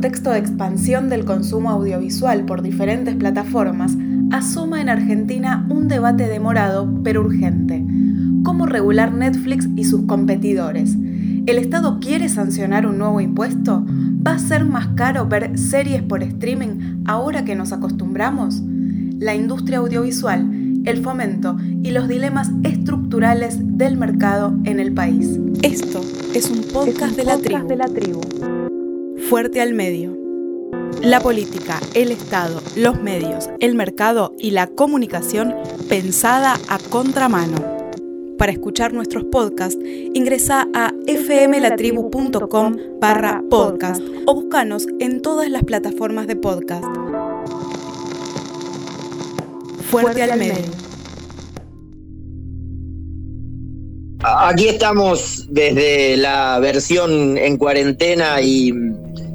[0.00, 3.98] Contexto de expansión del consumo audiovisual por diferentes plataformas,
[4.32, 7.84] asoma en Argentina un debate demorado pero urgente.
[8.42, 10.96] ¿Cómo regular Netflix y sus competidores?
[11.44, 13.84] ¿El Estado quiere sancionar un nuevo impuesto?
[13.86, 18.62] ¿Va a ser más caro ver series por streaming ahora que nos acostumbramos?
[19.18, 20.50] La industria audiovisual,
[20.86, 25.38] el fomento y los dilemas estructurales del mercado en el país.
[25.60, 26.00] Esto
[26.32, 28.22] es un podcast, de, la de la tribu.
[29.30, 30.18] Fuerte al medio.
[31.02, 35.54] La política, el Estado, los medios, el mercado y la comunicación
[35.88, 37.64] pensada a contramano.
[38.36, 39.78] Para escuchar nuestros podcasts,
[40.14, 46.84] ingresa a fmlatribu.com barra podcast o búscanos en todas las plataformas de podcast.
[49.92, 50.64] Fuerte, al medio.
[54.22, 58.74] Aquí estamos desde la versión en cuarentena y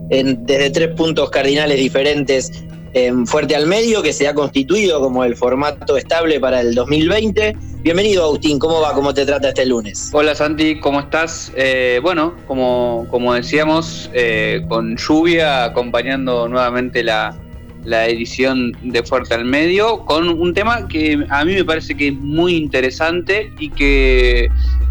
[0.10, 2.52] desde tres puntos cardinales diferentes
[2.94, 7.56] en Fuerte al Medio, que se ha constituido como el formato estable para el 2020.
[7.82, 8.58] Bienvenido, Agustín.
[8.58, 8.94] ¿Cómo va?
[8.94, 10.10] ¿Cómo te trata este lunes?
[10.14, 10.80] Hola, Santi.
[10.80, 11.52] ¿Cómo estás?
[11.56, 17.38] Eh, bueno, como, como decíamos, eh, con lluvia acompañando nuevamente la,
[17.84, 22.08] la edición de Fuerte al Medio, con un tema que a mí me parece que
[22.10, 24.50] es muy interesante y que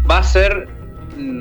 [0.09, 0.67] va a ser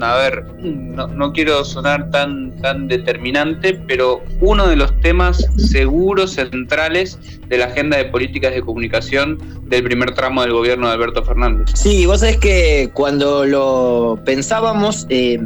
[0.00, 7.18] a ver, no, quiero sonar tan, tan determinante, pero uno de los temas seguros centrales
[7.48, 11.70] de la agenda de políticas de comunicación del primer tramo del gobierno de Alberto Fernández.
[11.74, 15.38] Sí, vos sabés que cuando lo pensábamos, eh,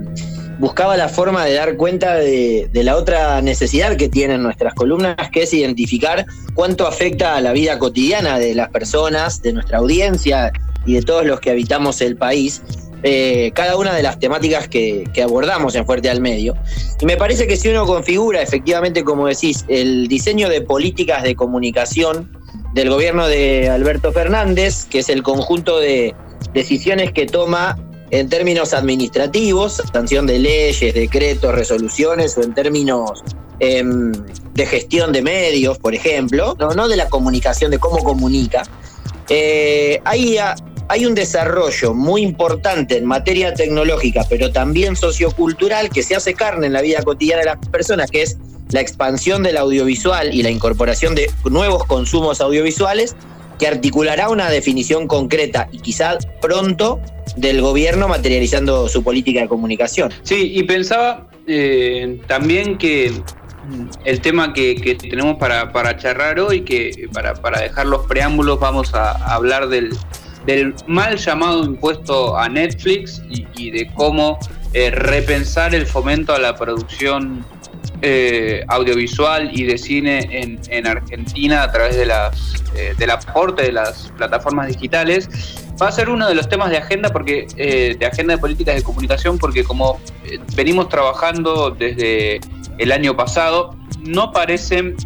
[0.59, 5.43] buscaba la forma de dar cuenta de, la otra necesidad que tienen nuestras columnas, que
[5.43, 10.53] es identificar cuánto afecta a la vida cotidiana de las personas, de nuestra audiencia
[10.85, 12.63] y de todos los que habitamos el país.
[13.03, 16.55] Eh, cada una de las temáticas que, abordamos en Fuerte al Medio.
[17.01, 21.37] Y me parece que si uno configura efectivamente, como decís, el diseño de políticas de
[21.37, 22.31] comunicación
[22.75, 26.15] del gobierno de Alberto Fernández, que es el conjunto de
[26.53, 27.79] decisiones que toma
[28.11, 33.23] en términos administrativos, sanción de leyes, decretos, resoluciones, o en términos
[33.61, 34.13] em,
[34.55, 38.63] de gestión de medios, por ejemplo, no, de la comunicación, de cómo comunica.
[39.29, 40.01] Eh,
[40.89, 46.67] hay un desarrollo muy importante en materia tecnológica, pero también sociocultural, que se hace carne
[46.67, 48.39] en la vida cotidiana de las personas, que es
[48.71, 53.17] la expansión del audiovisual y la incorporación de nuevos consumos audiovisuales,
[53.59, 57.01] que articulará una definición concreta y quizás pronto
[57.37, 60.13] del gobierno materializando su política de comunicación.
[60.23, 63.13] Sí, y pensaba eh, también que
[64.05, 69.13] el tema que, tenemos para, para, charlar hoy, que para dejar los preámbulos vamos a
[69.35, 69.91] hablar del,
[70.47, 74.39] del mal llamado impuesto a Netflix y, de cómo
[74.73, 77.45] eh, repensar el fomento a la producción
[78.01, 83.73] eh, audiovisual y de cine en, Argentina a través de las, eh, del aporte de
[83.73, 85.29] las plataformas digitales
[85.81, 88.83] va a ser uno de los temas de agenda porque de agenda de políticas de
[88.83, 90.01] comunicación porque como
[90.57, 92.41] venimos trabajando desde
[92.79, 94.97] el año pasado no parecen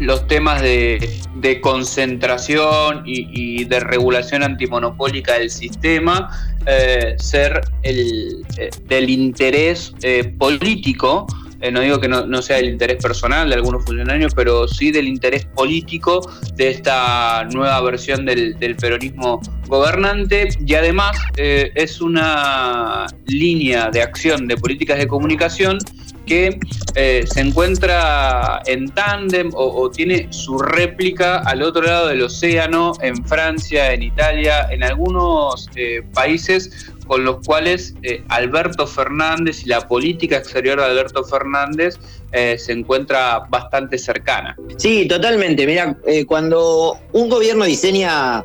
[0.00, 6.30] los temas de, concentración y, de regulación antimonopólica del sistema
[6.66, 11.26] eh, ser el, eh, del interés eh, político,
[11.72, 15.44] no digo que no, sea el interés personal de algunos funcionarios, pero sí del interés
[15.44, 16.20] político
[16.54, 20.50] de esta nueva versión del, del peronismo gobernante.
[20.64, 25.78] Y además es una línea de acción de políticas de comunicación
[26.28, 26.60] que
[26.94, 33.24] eh, se encuentra en tándem o, tiene su réplica al otro lado del océano, en
[33.24, 39.88] Francia, en Italia, en algunos eh, países con los cuales eh, Alberto Fernández y la
[39.88, 41.96] política exterior de Alberto Fernández
[42.32, 44.54] eh, se encuentra bastante cercana.
[44.76, 45.66] Sí, totalmente.
[45.66, 48.44] Mira, eh, cuando un gobierno diseña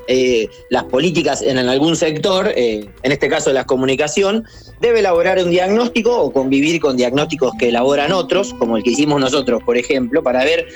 [0.69, 4.45] las políticas en, algún sector, en este caso la comunicación,
[4.79, 9.19] debe elaborar un diagnóstico o convivir con diagnósticos que elaboran otros, como el que hicimos
[9.19, 10.67] nosotros, por ejemplo, para ver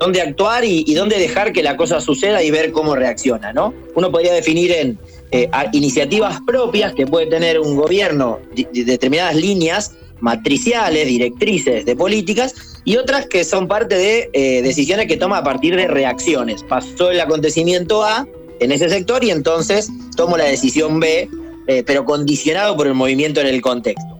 [0.00, 3.74] dónde actuar y, y dónde dejar que la cosa suceda y ver cómo reacciona, ¿no?
[3.94, 4.98] Uno podría definir en
[5.36, 9.90] eh, iniciativas propias que puede tener un gobierno de, determinadas líneas
[10.20, 12.54] matriciales, directrices de políticas,
[12.84, 16.62] y otras que son parte de eh, decisiones que toma a partir de reacciones.
[16.62, 18.28] Pasó el acontecimiento A
[18.60, 21.28] en ese sector y entonces tomo la decisión B,
[21.66, 24.16] eh, pero condicionado por el movimiento en el contexto.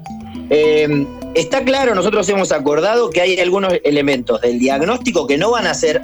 [1.35, 5.75] Está claro, nosotros hemos acordado que hay algunos elementos del diagnóstico que no van a
[5.75, 6.01] ser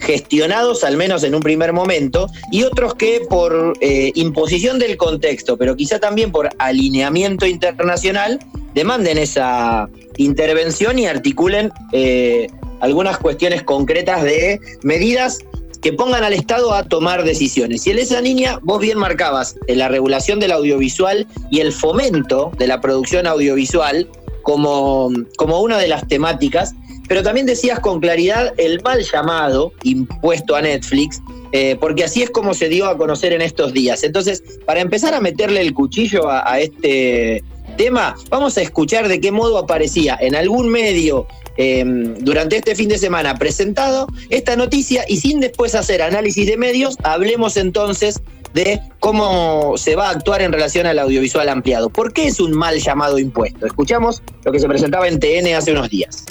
[0.00, 5.76] gestionados, al menos en un primer momento, y otros que por imposición del contexto, pero
[5.76, 8.38] quizá también por alineamiento internacional,
[8.74, 12.48] demanden esa intervención y articulen eh,
[12.80, 15.38] algunas cuestiones concretas de medidas
[15.82, 17.86] que pongan al Estado a tomar decisiones.
[17.86, 22.52] Y en esa línea vos bien marcabas en la regulación del audiovisual y el fomento
[22.58, 24.08] de la producción audiovisual
[24.42, 26.74] como, como una de las temáticas,
[27.10, 31.20] pero también decías con claridad el mal llamado impuesto a Netflix,
[31.50, 34.04] eh, porque así es como se dio a conocer en estos días.
[34.04, 37.42] Entonces, para empezar a meterle el cuchillo a este
[37.76, 41.26] tema, vamos a escuchar de qué modo aparecía en algún medio
[41.56, 46.56] em, durante este fin de semana presentado esta noticia y sin después hacer análisis de
[46.56, 48.20] medios, hablemos entonces
[48.54, 51.90] de cómo se va a actuar en relación al audiovisual ampliado.
[51.90, 53.66] ¿Por qué es un mal llamado impuesto?
[53.66, 56.24] Escuchamos lo que se presentaba en TN hace unos días.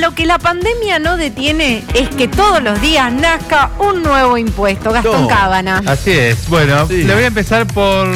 [0.00, 4.92] Lo que la pandemia no detiene es que todos los días nazca un nuevo impuesto.
[4.92, 5.82] Gastón Cábana.
[5.86, 6.48] Así es.
[6.48, 8.08] Bueno, le voy a empezar por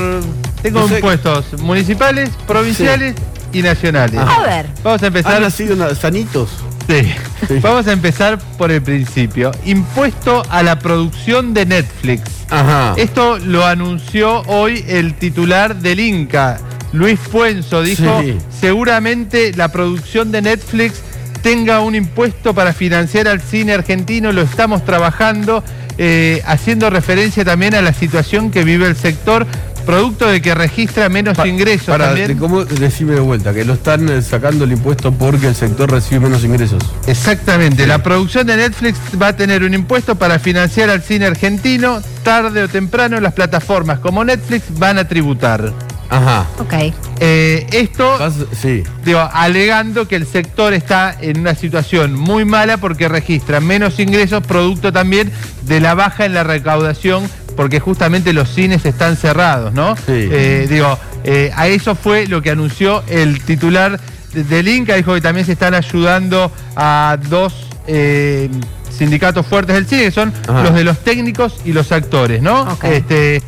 [0.62, 3.14] tengo impuestos municipales, provinciales
[3.52, 4.20] y nacionales.
[4.20, 4.66] A ver.
[4.82, 5.36] Vamos a empezar.
[5.36, 6.50] Han nacido sanitos.
[6.88, 7.60] Sí.
[7.60, 9.50] Vamos a empezar por el principio.
[9.64, 12.22] Impuesto a la producción de Netflix.
[12.50, 12.94] Ajá.
[12.96, 16.58] Esto lo anunció hoy el titular del Inca,
[16.92, 17.82] Luis Puenzo.
[17.82, 18.22] Dijo,
[18.60, 21.02] seguramente la producción de Netflix
[21.42, 25.64] tenga un impuesto para financiar al cine argentino, lo estamos trabajando,
[25.98, 29.46] eh, haciendo referencia también a la situación que vive el sector
[29.80, 31.86] producto de que registra menos ingresos.
[31.86, 32.38] Para, también.
[32.38, 33.52] ¿Cómo decime de vuelta?
[33.52, 36.82] Que lo están eh, sacando el impuesto porque el sector recibe menos ingresos.
[37.06, 37.86] Exactamente.
[37.86, 42.00] La producción de Netflix va a tener un impuesto para financiar al cine argentino.
[42.22, 45.72] Tarde o temprano las plataformas como Netflix van a tributar.
[46.10, 46.46] Ajá.
[46.58, 46.74] Ok.
[47.20, 48.18] Eh, esto,
[48.52, 48.82] sí.
[49.04, 54.44] digo, alegando que el sector está en una situación muy mala porque registra menos ingresos,
[54.44, 55.30] producto también
[55.62, 59.94] de la baja en la recaudación porque justamente los cines están cerrados, ¿no?
[59.96, 60.02] Sí.
[60.30, 64.00] Eh, digo, eh, a eso fue lo que anunció el titular
[64.32, 67.52] del Inca, dijo que también se están ayudando a dos
[67.86, 68.48] eh,
[68.96, 70.62] sindicatos fuertes del cine, que son Ajá.
[70.62, 72.62] los de los técnicos y los actores, ¿no?
[72.62, 72.84] Ok.
[72.84, 73.42] Este,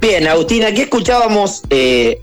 [0.00, 2.20] Bien, Agustín, aquí escuchábamos eh,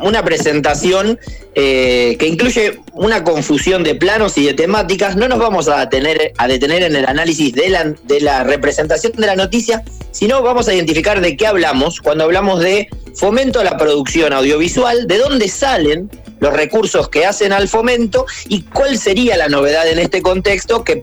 [0.00, 1.18] una presentación
[1.54, 5.16] eh, que incluye una confusión de planos y de temáticas.
[5.16, 9.12] No nos vamos a, tener, a detener en el análisis de la, de la representación
[9.14, 9.82] de la noticia,
[10.12, 15.08] sino vamos a identificar de qué hablamos cuando hablamos de fomento a la producción audiovisual,
[15.08, 16.08] de dónde salen
[16.38, 21.02] los recursos que hacen al fomento y cuál sería la novedad en este contexto que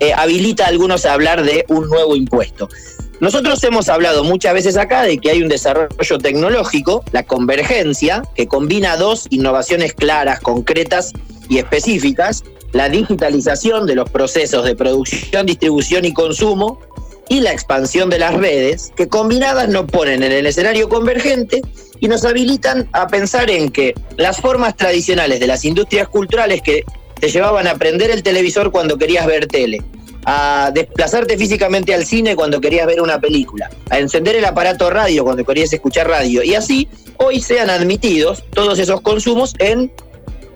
[0.00, 2.68] eh, habilita a algunos a hablar de un nuevo impuesto.
[3.20, 8.46] Nosotros hemos hablado muchas veces acá de que hay un desarrollo tecnológico, la convergencia, que
[8.46, 11.12] combina dos innovaciones claras, concretas
[11.48, 16.78] y específicas, la digitalización de los procesos de producción, distribución y consumo
[17.28, 21.62] y la expansión de las redes, que combinadas nos ponen en el escenario convergente
[21.98, 26.84] y nos habilitan a pensar en que las formas tradicionales de las industrias culturales que
[27.18, 29.82] te llevaban a prender el televisor cuando querías ver tele,
[30.24, 35.24] a desplazarte físicamente al cine cuando querías ver una película, a encender el aparato radio
[35.24, 39.90] cuando querías escuchar radio, y así hoy sean admitidos todos esos consumos en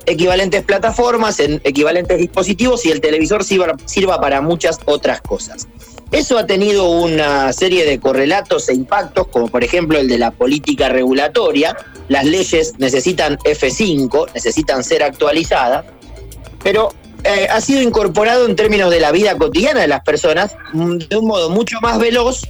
[0.07, 5.69] equivalentes plataformas, en equivalentes dispositivos y el televisor sirva, sirva para muchas otras cosas.
[6.11, 10.31] Eso ha tenido una serie de correlatos e impactos, como por ejemplo el de la
[10.31, 11.75] política regulatoria.
[12.09, 15.87] Las leyes necesitan F5, necesitan ser actualizadas,
[16.63, 16.93] pero
[17.25, 21.17] eh, ha sido incorporado en términos de la vida cotidiana de las personas mm, de
[21.17, 22.43] un modo mucho más veloz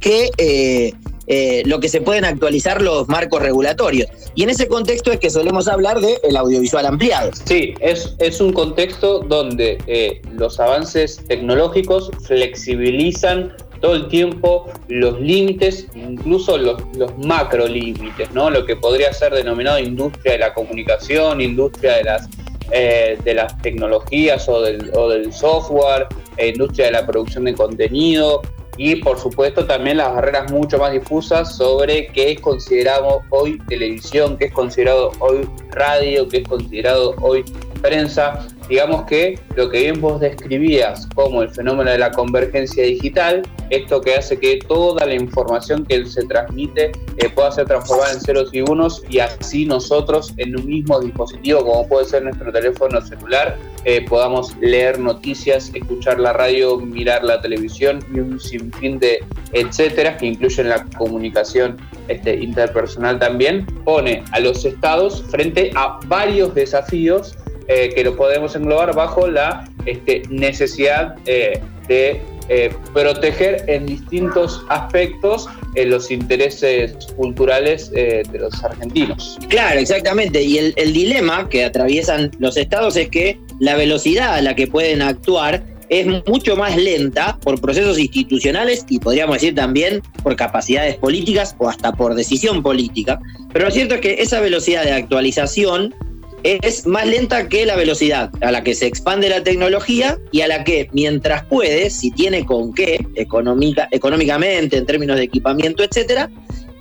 [0.00, 0.92] que eh,
[1.32, 4.08] eh, lo que se pueden actualizar los marcos regulatorios.
[4.34, 7.30] Y en ese contexto es que solemos hablar del el audiovisual ampliado.
[7.44, 15.20] Sí, es, es un contexto donde eh, los avances tecnológicos flexibilizan todo el tiempo los
[15.20, 18.50] límites, incluso los, los macro límites, ¿no?
[18.50, 22.28] Lo que podría ser denominado industria de la comunicación, industria de las,
[22.70, 26.06] eh, de las tecnologías o del, o del software,
[26.38, 28.40] industria de la producción de contenido
[28.76, 34.38] y por supuesto también las barreras mucho más difusas sobre qué es considerado hoy televisión,
[34.38, 37.44] qué es considerado hoy radio, qué es considerado hoy
[37.80, 38.46] prensa.
[38.68, 44.00] Digamos que lo que bien vos describías como el fenómeno de la convergencia digital, esto
[44.00, 48.50] que hace que toda la información que se transmite eh, pueda ser transformada en ceros
[48.52, 53.58] y unos y así nosotros en un mismo dispositivo, como puede ser nuestro teléfono celular,
[53.84, 59.18] eh, podamos leer noticias, escuchar la radio, mirar la televisión y un sinfín de
[59.52, 61.76] etcétera que incluyen la comunicación
[62.08, 67.36] este, interpersonal también, pone a los estados frente a varios desafíos
[67.72, 74.64] eh, que lo podemos englobar bajo la este, necesidad eh, de eh, proteger en distintos
[74.68, 75.46] aspectos
[75.76, 79.38] los intereses culturales de los argentinos.
[79.48, 80.42] Claro, exactamente.
[80.42, 84.66] Y el, el dilema que atraviesan los estados es que la velocidad a la que
[84.66, 90.96] pueden actuar es mucho más lenta por procesos institucionales y podríamos decir también por capacidades
[90.96, 93.20] políticas o hasta por decisión política.
[93.52, 95.94] Pero lo cierto es que esa velocidad de actualización
[96.42, 100.48] es más lenta que la velocidad a la que se expande la tecnología y a
[100.48, 106.30] la que, mientras puede, si tiene con qué, económica, económicamente, en términos de equipamiento, etcétera,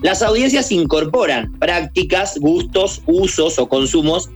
[0.01, 4.30] las audiencias incorporan prácticas, gustos, usos o consumos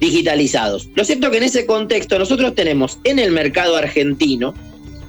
[0.00, 0.88] digitalizados.
[0.94, 4.52] Lo cierto que en ese contexto nosotros tenemos en el mercado argentino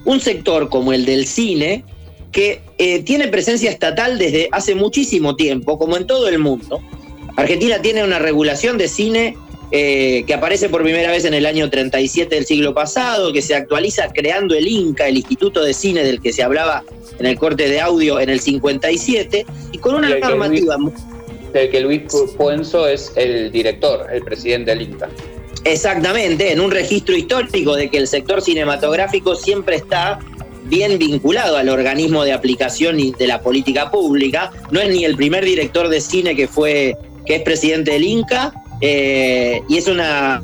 [0.06, 1.84] un sector como el del cine
[2.32, 6.82] que eh, tiene presencia estatal desde hace muchísimo tiempo, como en todo el mundo.
[7.36, 9.36] Argentina tiene una regulación de cine
[9.72, 13.56] eh, que aparece por primera vez en el año 37 del siglo pasado, que se
[13.56, 16.84] actualiza creando el INCA, el Instituto de Cine del que se hablaba
[17.20, 20.78] en el corte de audio en el 57, y con una normativa...
[21.52, 22.04] del que Luis
[22.38, 25.10] Puenzo es el director, el presidente del INCA.
[25.64, 30.20] Exactamente, en un registro histórico de que el sector cinematográfico siempre está
[30.64, 34.52] bien vinculado al organismo de aplicación y de la política pública.
[34.72, 36.96] No es ni el primer director de cine que fue
[37.26, 40.42] que es presidente del INCA, eh, y es una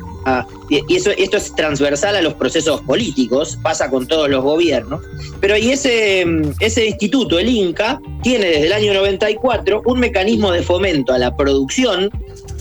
[0.69, 5.01] y eso, esto es transversal a los procesos políticos, pasa con todos los gobiernos.
[5.39, 6.25] Pero y ese,
[6.59, 11.35] ese instituto, el INCA, tiene desde el año 94 un mecanismo de fomento a la
[11.35, 12.09] producción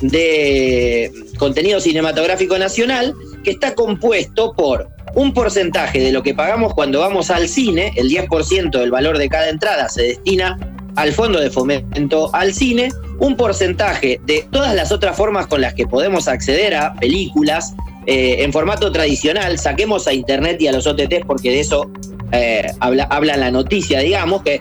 [0.00, 3.14] de contenido cinematográfico nacional
[3.44, 8.08] que está compuesto por un porcentaje de lo que pagamos cuando vamos al cine, el
[8.08, 10.58] 10% del valor de cada entrada se destina
[10.96, 12.90] al fondo de fomento al cine,
[13.22, 17.72] un porcentaje de todas las otras formas con las que podemos acceder a películas
[18.06, 21.88] eh, en formato tradicional, saquemos a internet y a los OTTs porque de eso
[22.32, 24.60] eh, habla, habla la noticia, digamos, que eh,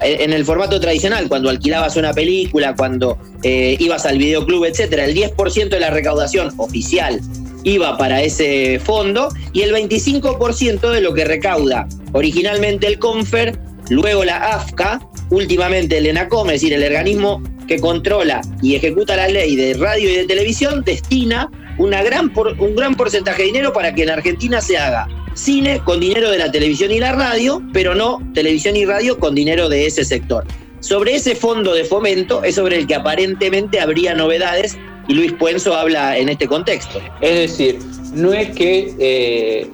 [0.00, 5.68] en el formato tradicional, cuando alquilabas una película, cuando ibas al videoclub, etcétera, el 10%
[5.68, 7.20] de la recaudación oficial
[7.62, 13.56] iba para ese fondo y el 25% de lo que recauda originalmente el Confer,
[13.88, 14.98] luego la AFCA,
[15.30, 17.40] últimamente el ENACOM, es decir, el organismo
[17.70, 21.48] que controla y ejecuta la ley de radio y de televisión, destina
[21.78, 26.00] una gran un gran porcentaje de dinero para que en Argentina se haga cine con
[26.00, 29.86] dinero de la televisión y la radio, pero no televisión y radio con dinero de
[29.86, 30.44] ese sector.
[30.80, 35.76] Sobre ese fondo de fomento es sobre el que aparentemente habría novedades y Luis Puenzo
[35.76, 37.00] habla en este contexto.
[37.20, 37.78] Es decir,
[38.12, 39.70] no es que eh,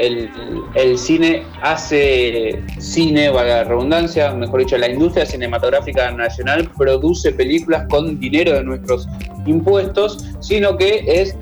[0.00, 7.86] el, cine hace cine, valga la redundancia, mejor dicho, la industria cinematográfica nacional produce películas
[7.88, 9.08] con dinero de nuestros
[9.46, 11.36] impuestos, sino que es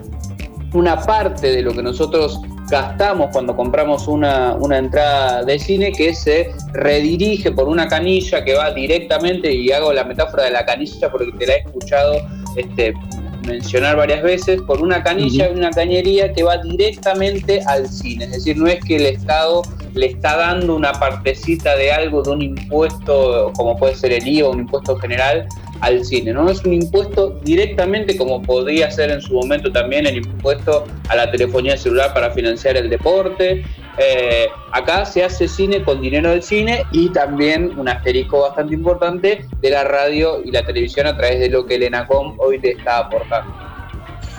[0.74, 6.14] una parte de lo que nosotros gastamos cuando compramos una, una, entrada de cine que
[6.14, 11.10] se redirige por una canilla que va directamente, y hago la metáfora de la canilla
[11.10, 12.16] porque te la he escuchado
[12.56, 12.92] este,
[13.46, 18.24] mencionar varias veces, por una canilla y una cañería que va directamente al cine.
[18.24, 19.62] Es decir, no es que el Estado
[19.94, 24.50] le está dando una partecita de algo, de un impuesto, como puede ser el IVA,
[24.50, 25.46] un impuesto general,
[25.80, 26.32] al cine.
[26.32, 31.16] No es un impuesto directamente como podría ser en su momento también el impuesto a
[31.16, 33.64] la telefonía celular para financiar el deporte.
[34.00, 39.44] Eh, acá se hace cine con dinero del cine y también un asterisco bastante importante
[39.60, 42.72] de la radio y la televisión a través de lo que el ENACOM hoy te
[42.72, 43.52] está aportando.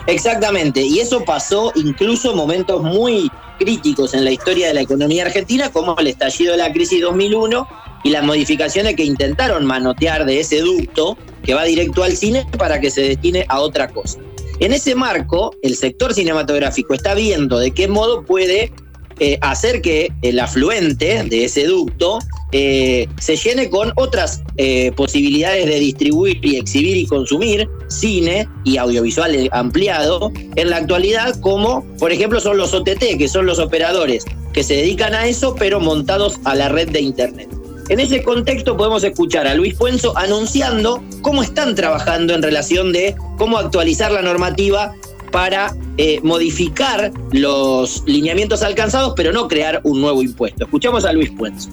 [0.07, 5.69] Exactamente, y eso pasó incluso momentos muy críticos en la historia de la economía argentina,
[5.71, 7.67] como el estallido de la crisis 2001
[8.05, 12.79] y las modificaciones que intentaron manotear de ese ducto que va directo al cine para
[12.79, 14.19] que se destine a otra cosa.
[14.59, 18.71] En ese marco, el sector cinematográfico está viendo de qué modo puede
[19.19, 22.19] eh, hacer que el afluente de ese ducto
[22.51, 28.77] eh, se llene con otras eh, posibilidades de distribuir y exhibir y consumir cine y
[28.77, 34.25] audiovisual ampliado en la actualidad, como por ejemplo son los OTT, que son los operadores
[34.53, 37.49] que se dedican a eso, pero montados a la red de Internet.
[37.89, 43.15] En ese contexto podemos escuchar a Luis Puenzo anunciando cómo están trabajando en relación de
[43.37, 44.93] cómo actualizar la normativa
[45.31, 45.67] para
[45.97, 50.65] eh, modificar los lineamientos alcanzados, pero no crear un nuevo impuesto.
[50.65, 51.69] Escuchamos a Luis Puenzo.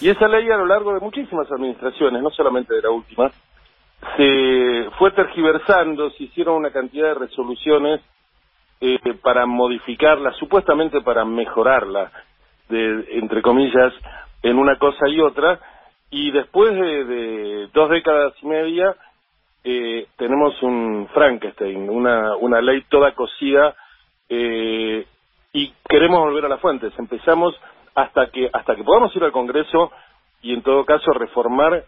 [0.00, 3.30] Y esa ley a lo largo de muchísimas administraciones, no solamente de la última,
[4.16, 8.00] se fue tergiversando, se hicieron una cantidad de resoluciones
[8.80, 12.10] eh, para modificarla, supuestamente para mejorarla,
[12.70, 13.92] de, entre comillas,
[14.42, 15.60] en una cosa y otra,
[16.10, 18.96] y después de, dos décadas y media
[19.64, 23.74] eh, tenemos un Frankenstein, una, una ley toda cosida,
[24.28, 25.06] eh,
[25.52, 26.92] y queremos volver a las fuentes.
[26.98, 27.54] Empezamos
[27.94, 29.90] hasta que hasta que podamos ir al Congreso
[30.42, 31.84] y en todo caso reformar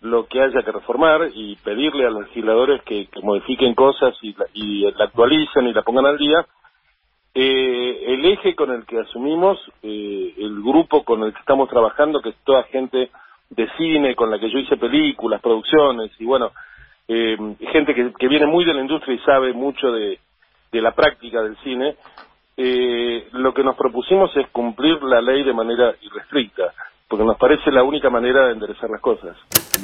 [0.00, 4.46] lo que haya que reformar y pedirle a los legisladores que, modifiquen cosas y la,
[4.52, 6.44] y la, actualicen y la pongan al día.
[7.34, 12.20] Eh, el eje con el que asumimos, eh, el grupo con el que estamos trabajando,
[12.20, 13.10] que es toda gente
[13.48, 16.52] de cine, con la que yo hice películas, producciones, y bueno,
[17.08, 17.36] eh,
[17.72, 20.18] gente que, que, viene muy de la industria y sabe mucho de,
[20.72, 21.96] de la práctica del cine,
[22.56, 26.72] eh, lo que nos propusimos es cumplir la ley de manera irrestricta,
[27.08, 29.36] porque nos parece la única manera de enderezar las cosas.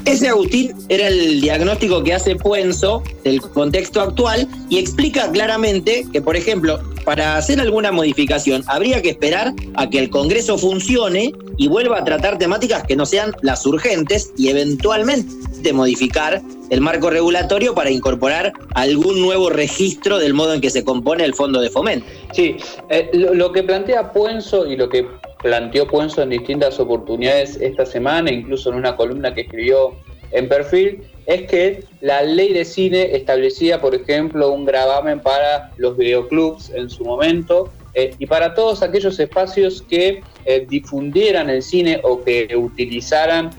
[0.04, 6.22] Ese Agustín era el diagnóstico que hace Puenzo del contexto actual y explica claramente que,
[6.22, 11.68] por ejemplo, para hacer alguna modificación habría que esperar a que el Congreso funcione y
[11.68, 17.74] vuelva a tratar temáticas que no sean las urgentes y eventualmente modificar el marco regulatorio
[17.74, 22.06] para incorporar algún nuevo registro del modo en que se compone el fondo de fomento.
[22.32, 22.56] Sí,
[22.88, 25.06] eh, lo, que plantea Puenzo y lo que
[25.42, 29.94] planteó Puenzo en distintas oportunidades esta semana, incluso en una columna que escribió
[30.32, 35.97] en perfil, es que la ley de cine establecía, por ejemplo, un gravamen para los
[35.97, 42.00] videoclubs en su momento eh, y para todos aquellos espacios que eh, difundieran el cine
[42.02, 43.50] o que utilizaran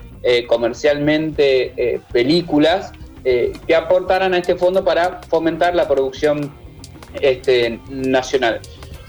[0.46, 2.92] comercialmente películas
[3.24, 6.52] eh, que aportaran a este fondo para fomentar la producción
[7.20, 8.60] este, nacional.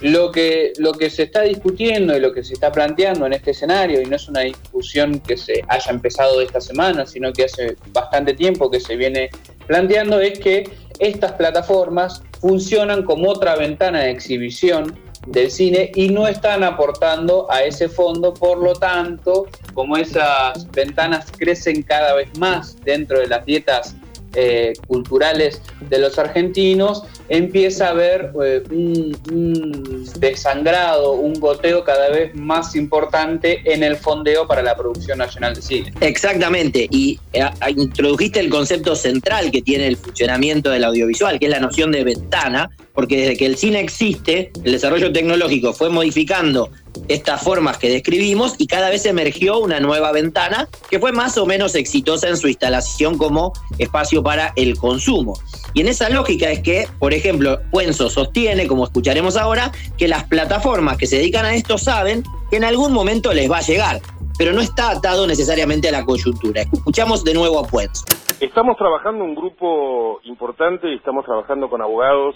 [0.03, 3.51] Lo que, lo que se está discutiendo y lo que se está planteando en este
[3.51, 7.77] escenario, y no es una discusión que se haya empezado esta semana, sino que hace
[7.93, 9.29] bastante tiempo que se viene
[9.65, 10.69] planteando, es que
[10.99, 14.93] estas plataformas funcionan como otra ventana de exhibición
[15.27, 21.31] del cine y no están aportando a ese fondo, por lo tanto, como esas ventanas
[21.31, 23.95] crecen cada vez más dentro de las dietas
[24.35, 32.33] eh, culturales de los argentinos, empieza a haber eh, un, desangrado, un goteo cada vez
[32.35, 35.93] más importante en el fondeo para la producción nacional de cine.
[36.01, 37.43] Exactamente, y eh,
[37.75, 42.03] introdujiste el concepto central que tiene el funcionamiento del audiovisual, que es la noción de
[42.03, 46.69] ventana, porque desde que el cine existe, el desarrollo tecnológico fue modificando
[47.07, 51.45] estas formas que describimos y cada vez emergió una nueva ventana que fue más o
[51.45, 55.33] menos exitosa en su instalación como espacio para el consumo.
[55.73, 60.25] Y en esa lógica es que, por ejemplo, Puenzo sostiene, como escucharemos ahora, que las
[60.25, 63.99] plataformas que se dedican a esto saben que en algún momento les va a llegar,
[64.37, 66.61] pero no está atado necesariamente a la coyuntura.
[66.61, 68.03] Escuchamos de nuevo a Puenzo.
[68.39, 72.35] Estamos trabajando un grupo importante y estamos trabajando con abogados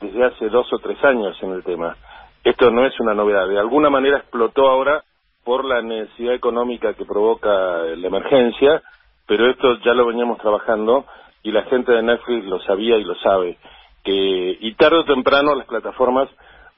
[0.00, 1.96] desde hace dos o tres años en el tema.
[2.44, 5.04] Esto no es una novedad, de alguna manera explotó ahora
[5.44, 8.82] por la necesidad económica que provoca la emergencia,
[9.26, 11.04] pero esto ya lo veníamos trabajando
[11.42, 13.58] y la gente de Netflix lo sabía y lo sabe,
[14.04, 16.28] que y tarde o temprano las plataformas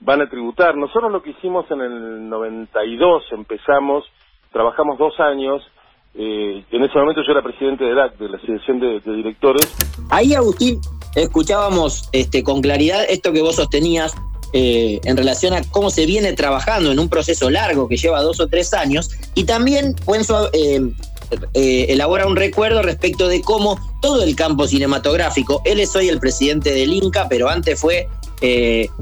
[0.01, 0.77] van a tributar.
[0.77, 4.05] Nosotros lo que hicimos en el 92, empezamos,
[4.51, 5.62] trabajamos dos años,
[6.14, 9.75] eh, en ese momento yo era presidente de DAC, de la Asociación de, de Directores.
[10.11, 10.79] Ahí, Agustín,
[11.14, 14.14] escuchábamos este, con claridad esto que vos sostenías
[14.55, 18.38] eh, en relación a cómo se viene trabajando en un proceso largo que lleva dos
[18.38, 20.81] o tres años y también Puenzo eh,
[21.55, 26.21] eh, elabora un recuerdo respecto de cómo todo el campo cinematográfico, él es hoy el
[26.21, 28.09] presidente del Inca, pero antes fue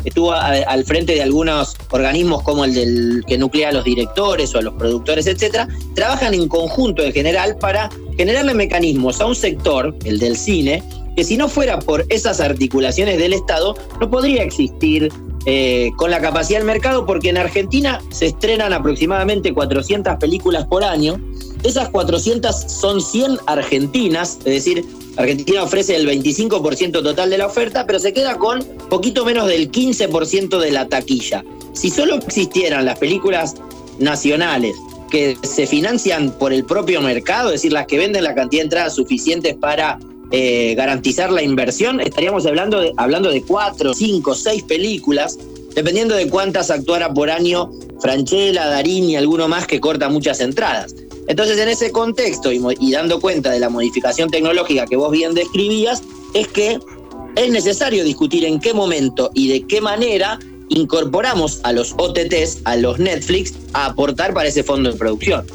[0.04, 4.58] estuvo al frente de algunos organismos como el del que nuclea a los directores o
[4.58, 9.96] a los productores, etcétera, trabajan en conjunto en general para generarle mecanismos a un sector,
[10.04, 10.82] el del cine,
[11.16, 15.10] que si no fuera por esas articulaciones del Estado, no podría existir
[15.46, 20.85] eh, con la capacidad del mercado, porque en Argentina se estrenan aproximadamente 400 películas por
[20.85, 21.20] año.
[21.62, 24.85] esas 400 son 100 argentinas, es decir,
[25.16, 29.70] Argentina ofrece el 25% total de la oferta, pero se queda con poquito menos del
[29.70, 31.44] 15% de la taquilla.
[31.72, 33.55] Si solo existieran las películas
[33.98, 34.76] nacionales
[35.11, 38.64] que se financian por el propio mercado, es decir, las que venden la cantidad de
[38.64, 39.98] entradas suficientes para
[40.30, 45.38] eh, garantizar la inversión, estaríamos hablando de, hablando de cuatro, cinco, seis películas,
[45.74, 50.94] dependiendo de cuántas actuara por año Franchella, Darín y alguno más que corta muchas entradas.
[51.26, 56.02] Entonces, en ese contexto y, dando cuenta de la modificación tecnológica que vos bien describías,
[56.34, 56.80] es que
[57.36, 60.38] es necesario discutir en qué momento y de qué manera
[60.68, 65.46] incorporamos a los OTTs, a los Netflix, a aportar para ese fondo de producción.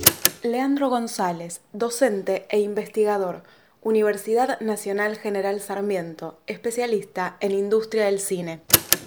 [0.43, 3.41] Leandro González, docente e investigador,
[3.86, 8.62] Universidad Nacional General Sarmiento, especialista en industria del cine.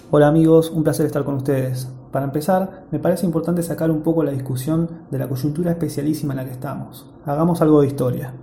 [0.09, 1.89] Hola amigos, un placer estar con ustedes.
[2.13, 6.37] Para empezar, me parece importante sacar un poco la discusión de la coyuntura especialísima en
[6.37, 7.05] la que estamos.
[7.25, 8.33] Hagamos algo de historia.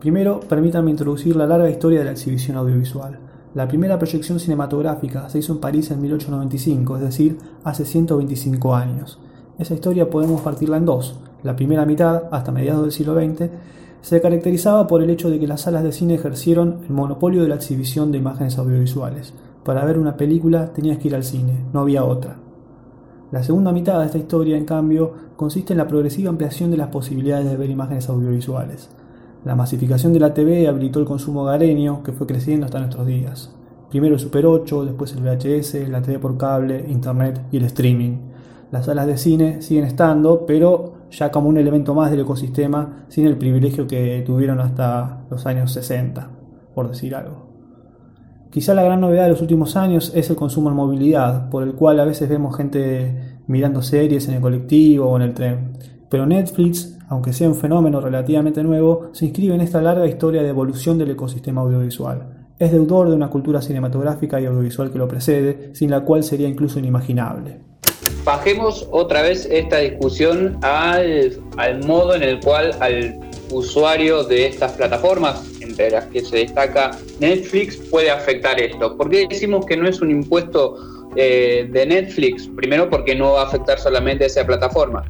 [0.00, 3.18] Primero, permítanme introducir la larga historia de la exhibición audiovisual.
[3.52, 9.20] La primera proyección cinematográfica se hizo en París en 1895, es decir, hace 125 años.
[9.58, 11.20] Esa historia podemos partirla en dos.
[11.42, 13.50] La primera mitad, hasta mediados del siglo XX,
[14.06, 17.48] se caracterizaba por el hecho de que las salas de cine ejercieron el monopolio de
[17.48, 19.34] la exhibición de imágenes audiovisuales.
[19.64, 22.36] Para ver una película tenías que ir al cine, no había otra.
[23.32, 26.86] La segunda mitad de esta historia, en cambio, consiste en la progresiva ampliación de las
[26.86, 28.90] posibilidades de ver imágenes audiovisuales.
[29.44, 33.52] La masificación de la TV habilitó el consumo hogareño, que fue creciendo hasta nuestros días.
[33.90, 38.18] Primero el Super 8, después el VHS, la TV por cable, Internet y el streaming.
[38.70, 43.26] Las salas de cine siguen estando, pero ya como un elemento más del ecosistema, sin
[43.26, 46.30] el privilegio que tuvieron hasta los años 60,
[46.74, 47.46] por decir algo.
[48.50, 51.74] Quizá la gran novedad de los últimos años es el consumo en movilidad, por el
[51.74, 55.72] cual a veces vemos gente mirando series en el colectivo o en el tren.
[56.08, 60.48] Pero Netflix, aunque sea un fenómeno relativamente nuevo, se inscribe en esta larga historia de
[60.48, 62.46] evolución del ecosistema audiovisual.
[62.58, 66.48] Es deudor de una cultura cinematográfica y audiovisual que lo precede, sin la cual sería
[66.48, 67.60] incluso inimaginable.
[68.26, 73.20] Bajemos otra vez esta discusión al, al modo en el cual al
[73.52, 78.96] usuario de estas plataformas, entre las que se destaca Netflix, puede afectar esto.
[78.96, 80.76] ¿Por qué decimos que no es un impuesto
[81.14, 82.50] eh, de Netflix?
[82.56, 85.04] Primero, porque no va a afectar solamente a esa plataforma.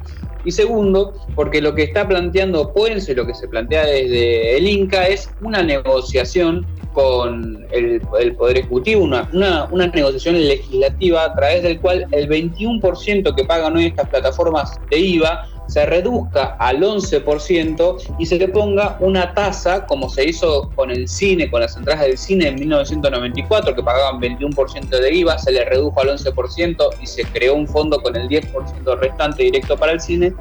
[0.45, 5.07] Y segundo, porque lo que está planteando Puense, lo que se plantea desde el Inca,
[5.07, 9.29] es una negociación con el, Poder Ejecutivo, una,
[9.71, 14.97] una, negociación legislativa a través del cual el 21% que pagan hoy estas plataformas de
[14.97, 20.89] IVA se reduzca al 11% y se le ponga una tasa, como se hizo con
[20.91, 25.51] el cine, con las entradas del cine en 1994, que pagaban 21% de IVA, se
[25.51, 29.91] le redujo al 11% y se creó un fondo con el 10% restante directo para
[29.91, 30.33] el cine.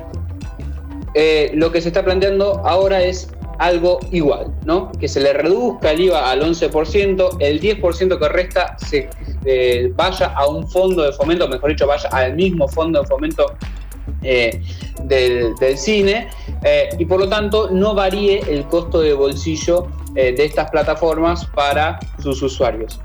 [1.14, 4.90] Eh, lo que se está planteando ahora es algo igual, ¿no?
[4.92, 9.08] Que se le reduzca el IVA al 11%, el 10% que resta se
[9.44, 13.46] eh, vaya a un fondo de fomento, mejor dicho, vaya al mismo fondo de fomento
[14.22, 14.62] eh,
[15.04, 16.28] del, cine
[16.64, 21.98] eh, y por lo tanto no varíe el costo de bolsillo de estas plataformas para
[22.22, 22.98] sus usuarios.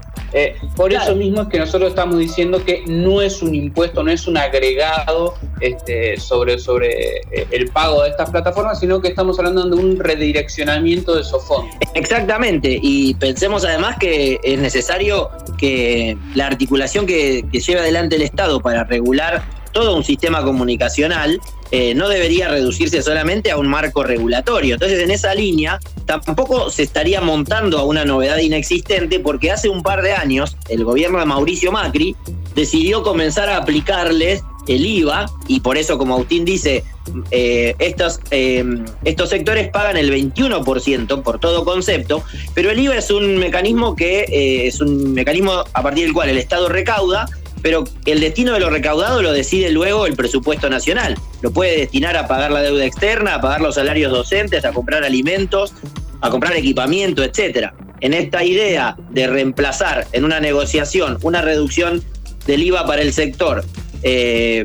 [0.75, 4.27] Por eso mismo es que nosotros estamos diciendo que no es un impuesto, no es
[4.27, 9.75] un agregado este, sobre, sobre el pago de estas plataformas, sino que estamos hablando de
[9.75, 11.75] un redireccionamiento de esos fondos.
[11.93, 18.21] Exactamente, y pensemos además que es necesario que la articulación que, que lleve adelante el
[18.21, 21.39] Estado para regular todo un sistema comunicacional
[21.71, 24.73] eh, no debería reducirse solamente a un marco regulatorio.
[24.75, 29.81] Entonces, en esa línea, tampoco se estaría montando a una novedad inexistente porque hace un
[29.81, 32.15] par de años el gobierno de Mauricio Macri
[32.55, 36.83] decidió comenzar a aplicarles el IVA y por eso, como Agustín dice,
[37.31, 38.63] eh, estos, eh,
[39.05, 42.21] estos sectores pagan el 21% por todo concepto,
[42.53, 46.37] pero el IVA es un mecanismo que es un mecanismo a partir del cual el
[46.37, 47.27] Estado recauda
[47.61, 51.17] pero el destino de lo recaudado lo decide luego el presupuesto nacional.
[51.41, 55.03] Lo puede destinar a pagar la deuda externa, a pagar los salarios docentes, a comprar
[55.03, 55.73] alimentos,
[56.21, 57.73] a comprar equipamiento, etcétera.
[57.99, 62.03] En esta idea de reemplazar en una negociación una reducción
[62.45, 63.63] del IVA para el sector
[64.03, 64.63] eh,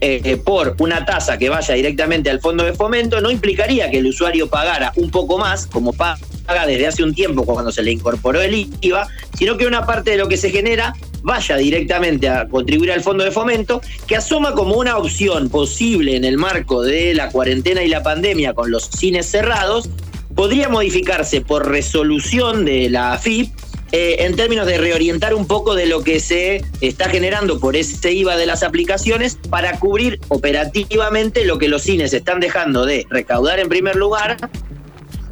[0.00, 4.06] eh, por una tasa que vaya directamente al fondo de fomento, no implicaría que el
[4.06, 8.40] usuario pagara un poco más, como paga desde hace un tiempo cuando se le incorporó
[8.40, 12.92] el IVA, sino que una parte de lo que se genera vaya directamente a contribuir
[12.92, 17.30] al fondo de fomento, que asoma como una opción posible en el marco de la
[17.30, 19.88] cuarentena y la pandemia con los cines cerrados,
[20.34, 23.50] podría modificarse por resolución de la AFIP
[23.90, 28.12] eh, en términos de reorientar un poco de lo que se está generando por ese
[28.12, 33.60] IVA de las aplicaciones para cubrir operativamente lo que los cines están dejando de recaudar
[33.60, 34.36] en primer lugar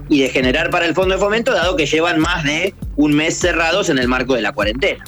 [0.08, 3.36] y de generar para el fondo de fomento, dado que llevan más de un mes
[3.36, 5.04] cerrados en el marco de la cuarentena.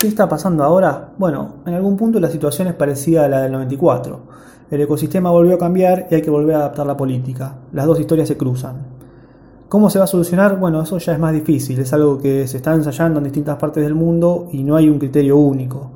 [0.00, 1.10] ¿Qué está pasando ahora?
[1.18, 4.18] Bueno, en algún punto la situación es parecida a la del 94.
[4.70, 7.56] El ecosistema volvió a cambiar y hay que volver a adaptar la política.
[7.74, 8.76] Las dos historias se cruzan.
[9.68, 10.58] ¿Cómo se va a solucionar?
[10.58, 13.84] Bueno, eso ya es más difícil, es algo que se está ensayando en distintas partes
[13.84, 15.90] del mundo y no hay un criterio único.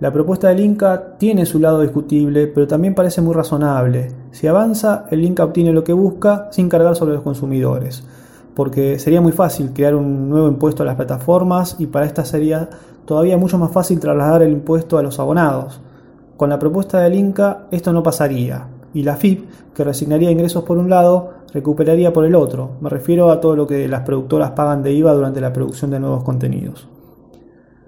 [0.00, 4.12] La propuesta del Inca tiene su lado discutible, pero también parece muy razonable.
[4.30, 8.02] Si avanza, el Inca obtiene lo que busca sin cargar sobre los consumidores.
[8.54, 12.70] porque sería muy fácil crear un nuevo impuesto a las plataformas y para esta sería
[13.06, 15.80] todavía mucho más fácil trasladar el impuesto a los abonados.
[16.36, 20.76] Con la propuesta del Inca esto no pasaría, y la FIP, que resignaría ingresos por
[20.78, 22.72] un lado, recuperaría por el otro.
[22.80, 26.00] Me refiero a todo lo que las productoras pagan de IVA durante la producción de
[26.00, 26.88] nuevos contenidos.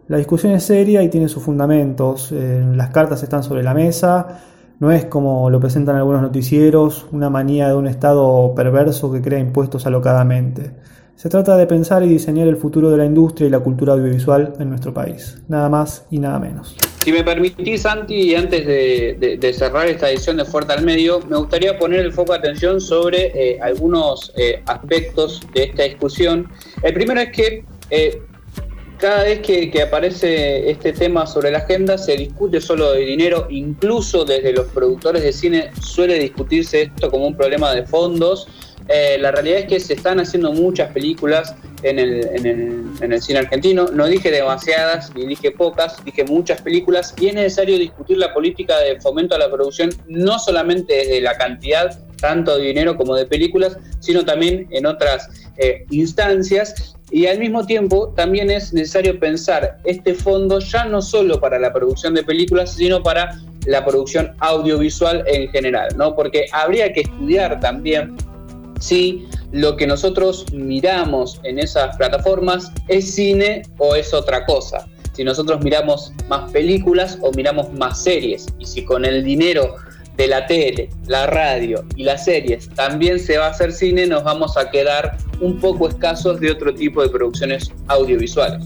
[0.06, 2.32] La discusión es seria y tiene sus fundamentos.
[2.32, 4.40] Eh, las cartas están sobre la mesa.
[4.80, 9.38] No es como lo presentan algunos noticieros, una manía de un Estado perverso que crea
[9.38, 10.76] impuestos alocadamente.
[11.18, 14.52] Se trata de pensar y diseñar el futuro de la industria y la cultura audiovisual
[14.60, 15.36] en nuestro país.
[15.48, 16.76] Nada más y nada menos.
[17.02, 21.76] Si me permitís, Santi, antes de, cerrar esta edición de Fuerte al Medio, me gustaría
[21.76, 26.48] poner el foco de atención sobre eh, algunos eh, aspectos de esta discusión.
[26.84, 28.22] El primero es que eh,
[28.98, 34.24] cada vez que, aparece este tema sobre la agenda se discute solo de dinero, incluso
[34.24, 38.46] desde los productores de cine suele discutirse esto como un problema de fondos
[38.88, 43.86] eh, la realidad es que se están haciendo muchas películas en el, cine argentino.
[43.92, 47.14] No dije demasiadas, ni dije pocas, dije muchas películas.
[47.20, 51.36] Y es necesario discutir la política de fomento a la producción, no solamente desde la
[51.36, 56.94] cantidad, tanto de dinero como de películas, sino también en otras eh, instancias.
[57.10, 61.72] Y al mismo tiempo también es necesario pensar este fondo ya no solo para la
[61.72, 66.14] producción de películas, sino para la producción audiovisual en general, ¿no?
[66.14, 68.16] Porque habría que estudiar también
[68.80, 74.86] si lo que nosotros miramos en esas plataformas es cine o es otra cosa.
[75.14, 78.46] Si nosotros miramos más películas o miramos más series.
[78.58, 79.74] Y si con el dinero
[80.16, 84.24] de la tele, la radio y las series también se va a hacer cine, nos
[84.24, 88.64] vamos a quedar un poco escasos de otro tipo de producciones audiovisuales.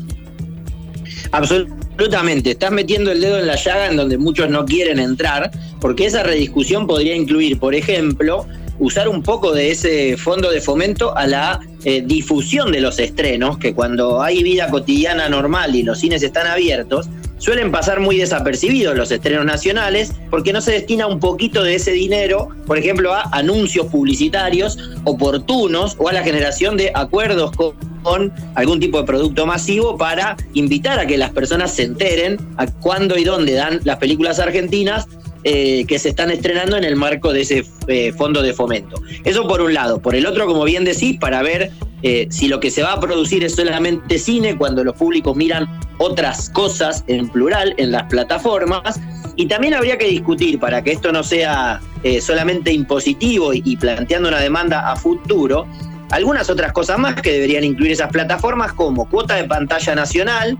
[1.31, 6.07] Absolutamente, estás metiendo el dedo en la llaga en donde muchos no quieren entrar, porque
[6.07, 8.46] esa rediscusión podría incluir, por ejemplo,
[8.78, 13.58] usar un poco de ese fondo de fomento a la eh, difusión de los estrenos,
[13.58, 17.08] que cuando hay vida cotidiana normal y los cines están abiertos,
[17.42, 21.90] suelen pasar muy desapercibidos los estrenos nacionales porque no se destina un poquito de ese
[21.90, 28.78] dinero, por ejemplo, a anuncios publicitarios oportunos o a la generación de acuerdos con, algún
[28.78, 33.24] tipo de producto masivo para invitar a que las personas se enteren a cuándo y
[33.24, 35.06] dónde dan las películas argentinas
[35.44, 39.02] eh, que se están estrenando en el marco de ese eh, fondo de fomento.
[39.24, 40.00] Eso por un lado.
[40.00, 41.70] Por el otro, como bien decís, para ver
[42.02, 45.66] eh, si lo que se va a producir es solamente cine, cuando los públicos miran
[45.98, 49.00] otras cosas en plural en las plataformas.
[49.35, 51.81] Y también habría que discutir, para que esto no sea
[52.20, 55.66] solamente impositivo y planteando una demanda a futuro,
[56.11, 60.59] algunas otras cosas más que deberían incluir esas plataformas como cuota de pantalla nacional,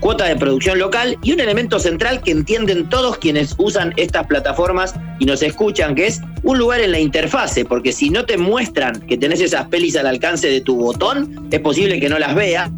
[0.00, 4.94] cuota de producción local y un elemento central que entienden todos quienes usan estas plataformas
[5.18, 9.00] y nos escuchan, que es un lugar en la interfase, porque si no te muestran
[9.00, 12.70] que tenés esas pelis al alcance de tu botón, es posible que no las veas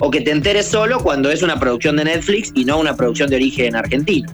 [0.00, 3.30] o que te enteres solo cuando es una producción de Netflix y no una producción
[3.30, 4.28] de origen argentino.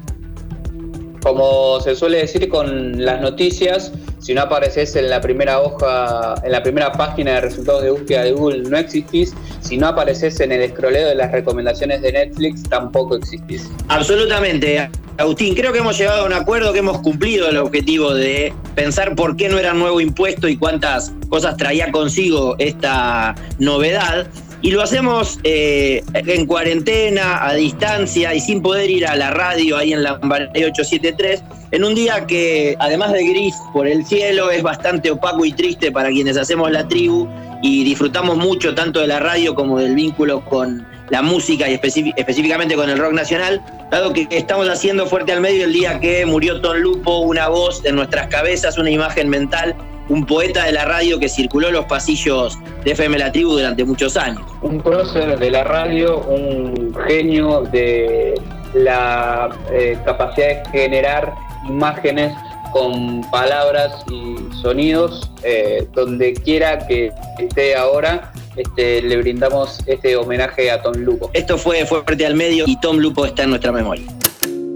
[1.25, 6.53] Como se suele decir con las noticias, si no apareces en la primera hoja, en
[6.53, 9.33] la primera página de resultados de búsqueda de Google, no existís.
[9.63, 13.71] Si no apareces en el escroleo de las recomendaciones de Netflix, tampoco existís.
[13.89, 14.91] Absolutamente.
[15.17, 19.17] Agustín, creo que hemos llegado a un acuerdo que hemos cumplido el objetivo de pensar
[19.17, 24.27] por qué no era nuevo impuesto y cuántas cosas traía consigo esta novedad
[24.65, 29.77] y lo hacemos eh, en cuarentena, a distancia y sin poder ir a la radio
[29.77, 34.63] ahí en la 873, en un día que además de gris por el cielo es
[34.63, 37.29] bastante opaco y triste para quienes hacemos la tribu
[37.61, 42.75] y disfrutamos mucho tanto de la radio como del vínculo con la música y específicamente
[42.75, 46.63] con el rock nacional, dado que estamos haciendo fuerte al medio el día que murió
[46.63, 49.77] Ton Lupo, una voz en nuestras cabezas, una imagen mental
[50.09, 54.17] un poeta de la radio que circuló los pasillos de FM La Tribu durante muchos
[54.17, 54.43] años.
[54.63, 58.41] Un prócer de la radio, un genio de
[58.75, 61.35] la eh, capacidad de generar
[61.69, 62.35] imágenes
[62.73, 70.71] con palabras y sonidos, eh, donde quiera que esté ahora, este, le brindamos este homenaje
[70.71, 71.31] a Tom Lupo.
[71.35, 74.05] Esto fue Fuerte al Medio y Tom Lupo está en nuestra memoria.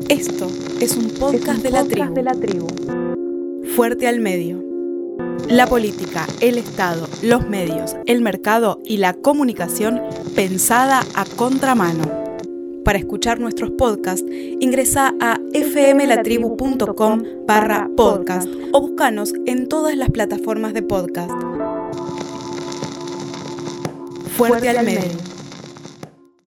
[0.08, 0.46] Esto
[0.80, 2.68] es un podcast, de, la de la tribu.
[3.74, 4.67] Fuerte al Medio
[5.46, 10.00] la política, el Estado, los medios, el mercado y la comunicación
[10.34, 12.28] pensada a contramano.
[12.84, 14.24] Para escuchar nuestros podcasts,
[14.60, 21.30] ingresa a fmlatribu.com barra podcast o búscanos en todas las plataformas de podcast.
[24.36, 25.37] Fuerte, al medio.